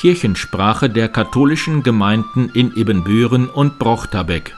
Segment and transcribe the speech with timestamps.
[0.00, 4.56] Kirchensprache der katholischen Gemeinden in Ibbenbüren und Brochterbeck.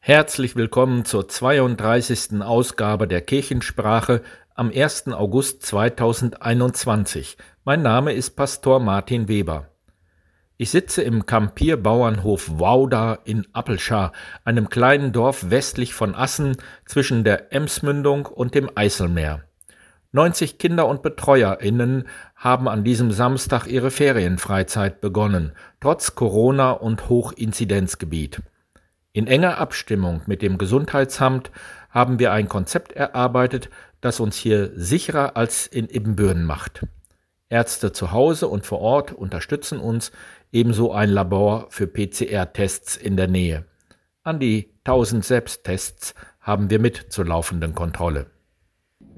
[0.00, 2.42] Herzlich willkommen zur 32.
[2.42, 4.22] Ausgabe der Kirchensprache
[4.56, 5.12] am 1.
[5.12, 7.36] August 2021.
[7.62, 9.68] Mein Name ist Pastor Martin Weber.
[10.56, 14.10] Ich sitze im Kampierbauernhof Wauda in Appelschar,
[14.44, 16.56] einem kleinen Dorf westlich von Assen
[16.86, 19.44] zwischen der Emsmündung und dem Eiselmeer.
[20.12, 28.42] 90 Kinder und BetreuerInnen haben an diesem Samstag ihre Ferienfreizeit begonnen, trotz Corona und Hochinzidenzgebiet.
[29.12, 31.52] In enger Abstimmung mit dem Gesundheitsamt
[31.90, 36.86] haben wir ein Konzept erarbeitet, das uns hier sicherer als in Ibbenbüren macht.
[37.48, 40.10] Ärzte zu Hause und vor Ort unterstützen uns,
[40.50, 43.64] ebenso ein Labor für PCR-Tests in der Nähe.
[44.22, 48.26] An die 1000 Selbsttests haben wir mit zur laufenden Kontrolle.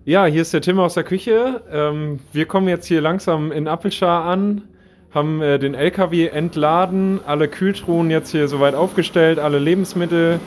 [0.05, 1.63] Ja, hier ist der Tim aus der Küche.
[1.71, 4.63] Ähm, wir kommen jetzt hier langsam in Appelschar an,
[5.15, 10.41] haben äh, den LKW entladen, alle Kühltruhen jetzt hier soweit aufgestellt, alle Lebensmittel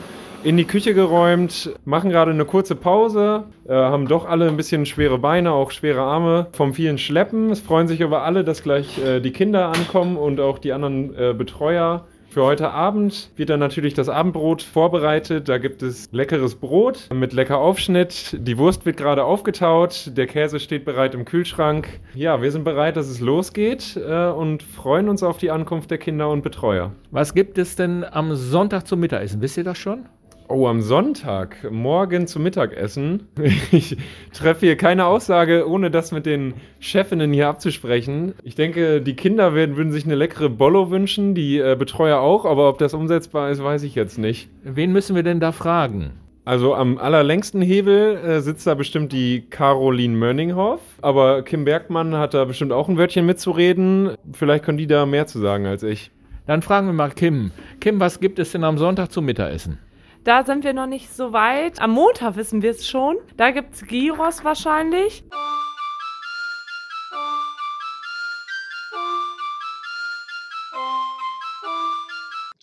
[0.44, 4.84] in die Küche geräumt, machen gerade eine kurze Pause, äh, haben doch alle ein bisschen
[4.84, 7.48] schwere Beine, auch schwere Arme vom vielen Schleppen.
[7.48, 11.14] Es freuen sich aber alle, dass gleich äh, die Kinder ankommen und auch die anderen
[11.16, 12.04] äh, Betreuer.
[12.28, 15.48] Für heute Abend wird dann natürlich das Abendbrot vorbereitet.
[15.48, 18.36] Da gibt es leckeres Brot mit lecker Aufschnitt.
[18.38, 20.10] Die Wurst wird gerade aufgetaut.
[20.16, 21.88] Der Käse steht bereit im Kühlschrank.
[22.14, 25.98] Ja, wir sind bereit, dass es losgeht äh, und freuen uns auf die Ankunft der
[25.98, 26.92] Kinder und Betreuer.
[27.10, 29.40] Was gibt es denn am Sonntag zum Mittagessen?
[29.40, 30.06] Wisst ihr das schon?
[30.48, 33.26] Oh, am Sonntag, morgen zum Mittagessen.
[33.72, 33.96] Ich
[34.32, 38.34] treffe hier keine Aussage, ohne das mit den Chefinnen hier abzusprechen.
[38.44, 42.44] Ich denke, die Kinder werden, würden sich eine leckere Bollo wünschen, die äh, Betreuer auch,
[42.44, 44.48] aber ob das umsetzbar ist, weiß ich jetzt nicht.
[44.62, 46.12] Wen müssen wir denn da fragen?
[46.44, 52.34] Also am allerlängsten Hebel äh, sitzt da bestimmt die Caroline Mönningshoff, aber Kim Bergmann hat
[52.34, 54.12] da bestimmt auch ein Wörtchen mitzureden.
[54.32, 56.12] Vielleicht können die da mehr zu sagen als ich.
[56.46, 57.50] Dann fragen wir mal Kim.
[57.80, 59.78] Kim, was gibt es denn am Sonntag zum Mittagessen?
[60.26, 61.80] Da sind wir noch nicht so weit.
[61.80, 63.16] Am Montag wissen wir es schon.
[63.36, 65.22] Da gibt es Gyros wahrscheinlich.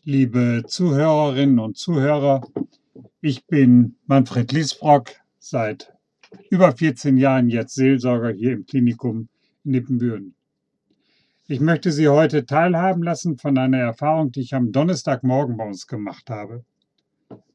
[0.04, 2.46] Liebe Zuhörerinnen und Zuhörer,
[3.22, 5.94] ich bin Manfred Liesbrock, seit
[6.50, 9.30] über 14 Jahren jetzt Seelsorger hier im Klinikum
[9.64, 10.36] in Nippenbüren.
[11.48, 15.88] Ich möchte Sie heute teilhaben lassen von einer Erfahrung, die ich am Donnerstagmorgen bei uns
[15.88, 16.66] gemacht habe.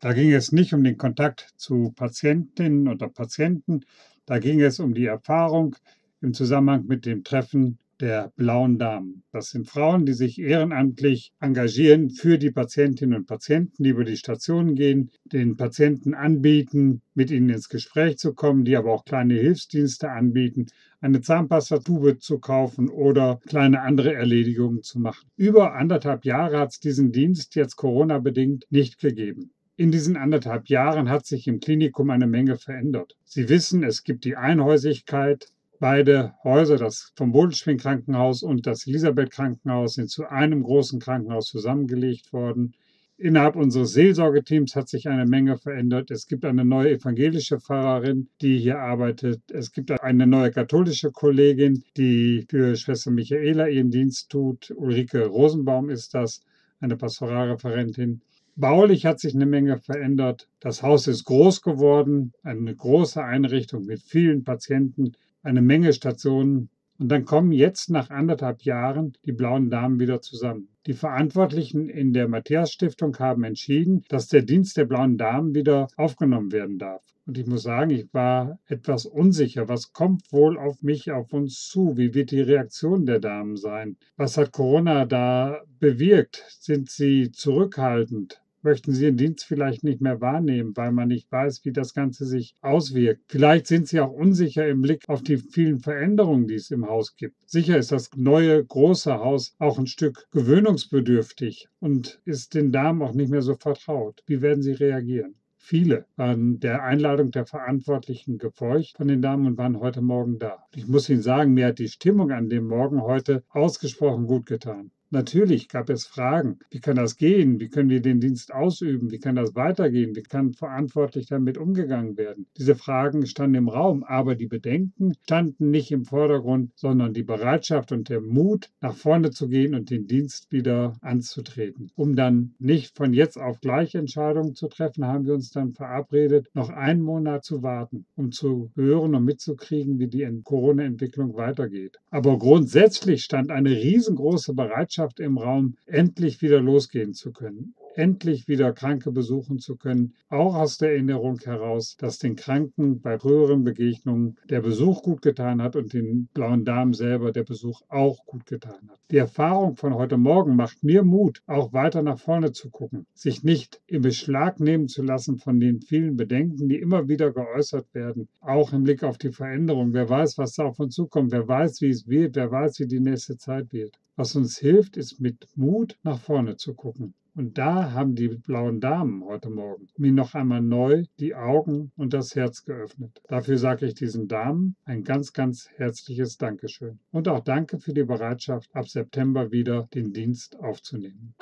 [0.01, 3.85] Da ging es nicht um den Kontakt zu Patientinnen oder Patienten,
[4.27, 5.77] da ging es um die Erfahrung
[6.21, 9.25] im Zusammenhang mit dem Treffen der blauen Damen.
[9.33, 14.17] Das sind Frauen, die sich ehrenamtlich engagieren für die Patientinnen und Patienten, die über die
[14.17, 19.35] Stationen gehen, den Patienten anbieten, mit ihnen ins Gespräch zu kommen, die aber auch kleine
[19.35, 20.67] Hilfsdienste anbieten,
[21.01, 25.29] eine Zahnpastatube zu kaufen oder kleine andere Erledigungen zu machen.
[25.37, 29.51] Über anderthalb Jahre hat es diesen Dienst jetzt Corona-bedingt nicht gegeben.
[29.81, 33.17] In diesen anderthalb Jahren hat sich im Klinikum eine Menge verändert.
[33.23, 35.47] Sie wissen, es gibt die Einhäusigkeit.
[35.79, 41.47] Beide Häuser, das vom Bodelschwing Krankenhaus und das Elisabeth Krankenhaus, sind zu einem großen Krankenhaus
[41.47, 42.75] zusammengelegt worden.
[43.19, 46.11] Innerhalb unseres Seelsorgeteams hat sich eine Menge verändert.
[46.11, 49.43] Es gibt eine neue evangelische Pfarrerin, die hier arbeitet.
[49.53, 54.73] Es gibt eine neue katholische Kollegin, die für Schwester Michaela ihren Dienst tut.
[54.75, 56.41] Ulrike Rosenbaum ist das,
[56.81, 58.23] eine Pastoralreferentin.
[58.61, 60.49] Baulich hat sich eine Menge verändert.
[60.59, 65.13] Das Haus ist groß geworden, eine große Einrichtung mit vielen Patienten,
[65.45, 66.69] eine Menge Stationen.
[66.99, 70.67] Und dann kommen jetzt nach anderthalb Jahren die blauen Damen wieder zusammen.
[70.87, 75.87] Die Verantwortlichen in der Matthias Stiftung haben entschieden, dass der Dienst der blauen Damen wieder
[75.97, 77.05] aufgenommen werden darf.
[77.27, 79.69] Und ich muss sagen, ich war etwas unsicher.
[79.69, 81.97] Was kommt wohl auf mich, auf uns zu?
[81.97, 83.97] Wie wird die Reaktion der Damen sein?
[84.17, 86.45] Was hat Corona da bewirkt?
[86.59, 88.41] Sind sie zurückhaltend?
[88.63, 92.27] Möchten Sie Ihren Dienst vielleicht nicht mehr wahrnehmen, weil man nicht weiß, wie das Ganze
[92.27, 93.23] sich auswirkt.
[93.29, 97.17] Vielleicht sind Sie auch unsicher im Blick auf die vielen Veränderungen, die es im Haus
[97.17, 97.37] gibt.
[97.47, 103.15] Sicher ist das neue große Haus auch ein Stück gewöhnungsbedürftig und ist den Damen auch
[103.15, 104.23] nicht mehr so vertraut.
[104.27, 105.35] Wie werden Sie reagieren?
[105.61, 110.65] Viele waren der Einladung der Verantwortlichen gefolgt von den Damen und waren heute Morgen da.
[110.75, 114.93] Ich muss Ihnen sagen, mir hat die Stimmung an dem Morgen heute ausgesprochen gut getan.
[115.11, 116.59] Natürlich gab es Fragen.
[116.71, 117.61] Wie kann das gehen?
[117.61, 119.11] Wie können wir den Dienst ausüben?
[119.11, 120.15] Wie kann das weitergehen?
[120.15, 122.47] Wie kann verantwortlich damit umgegangen werden?
[122.59, 127.91] Diese Fragen standen im Raum, aber die Bedenken standen nicht im Vordergrund, sondern die Bereitschaft
[127.91, 131.91] und der Mut, nach vorne zu gehen und den Dienst wieder anzutreten.
[131.97, 136.49] Um dann nicht von jetzt auf gleich Entscheidungen zu treffen, haben wir uns dann verabredet,
[136.53, 141.97] noch einen Monat zu warten, um zu hören und mitzukriegen, wie die Corona-Entwicklung weitergeht.
[142.11, 148.47] Aber grundsätzlich stand eine riesengroße Bereitschaft, Bereitschaft im Raum, endlich wieder losgehen zu können endlich
[148.47, 153.65] wieder Kranke besuchen zu können, auch aus der Erinnerung heraus, dass den Kranken bei früheren
[153.65, 158.47] Begegnungen der Besuch gut getan hat und den blauen Damen selber der Besuch auch gut
[158.47, 159.01] getan hat.
[159.11, 163.43] Die Erfahrung von heute Morgen macht mir Mut, auch weiter nach vorne zu gucken, sich
[163.43, 168.29] nicht im Beschlag nehmen zu lassen von den vielen Bedenken, die immer wieder geäußert werden,
[168.41, 169.93] auch im Blick auf die Veränderung.
[169.93, 172.87] Wer weiß, was da auf uns zukommt, wer weiß, wie es wird, wer weiß, wie
[172.87, 173.99] die nächste Zeit wird.
[174.15, 177.15] Was uns hilft, ist mit Mut nach vorne zu gucken.
[177.39, 182.13] Und da haben die blauen Damen heute Morgen mir noch einmal neu die Augen und
[182.13, 183.23] das Herz geöffnet.
[183.29, 186.99] Dafür sage ich diesen Damen ein ganz, ganz herzliches Dankeschön.
[187.13, 191.37] Und auch danke für die Bereitschaft, ab September wieder den Dienst aufzunehmen.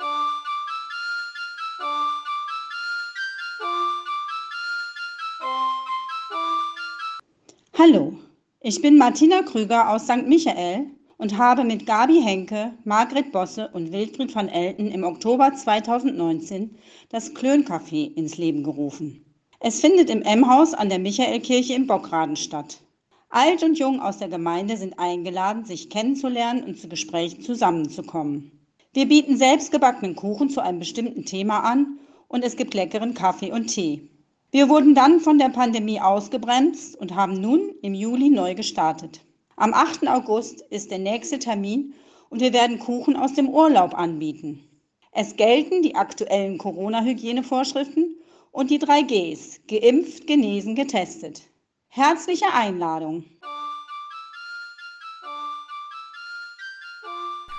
[7.73, 8.19] Hallo,
[8.59, 10.27] ich bin Martina Krüger aus St.
[10.27, 16.77] Michael und habe mit Gabi Henke, Margret Bosse und Wilfried van Elten im Oktober 2019
[17.09, 19.25] das Klöncafé ins Leben gerufen.
[19.59, 22.81] Es findet im M-Haus an der Michaelkirche in Bockraden statt.
[23.29, 28.51] Alt und Jung aus der Gemeinde sind eingeladen, sich kennenzulernen und zu Gesprächen zusammenzukommen.
[28.93, 33.67] Wir bieten selbstgebackenen Kuchen zu einem bestimmten Thema an und es gibt leckeren Kaffee und
[33.67, 34.09] Tee.
[34.51, 39.21] Wir wurden dann von der Pandemie ausgebremst und haben nun im Juli neu gestartet.
[39.59, 40.07] Am 8.
[40.07, 41.95] August ist der nächste Termin
[42.29, 44.63] und wir werden Kuchen aus dem Urlaub anbieten.
[45.11, 48.17] Es gelten die aktuellen Corona-Hygienevorschriften
[48.51, 51.41] und die 3 Gs, geimpft, genesen, getestet.
[51.87, 53.23] Herzliche Einladung.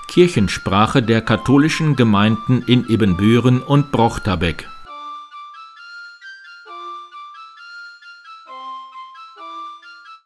[0.07, 4.69] Kirchensprache der katholischen Gemeinden in Ebenbüren und Brochterbeck.